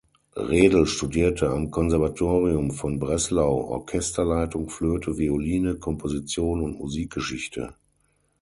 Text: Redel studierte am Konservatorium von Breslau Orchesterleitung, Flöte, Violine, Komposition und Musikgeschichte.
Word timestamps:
Redel 0.35 0.87
studierte 0.87 1.51
am 1.51 1.69
Konservatorium 1.69 2.71
von 2.71 2.97
Breslau 2.97 3.57
Orchesterleitung, 3.65 4.71
Flöte, 4.71 5.19
Violine, 5.19 5.75
Komposition 5.75 6.63
und 6.63 6.79
Musikgeschichte. 6.79 7.75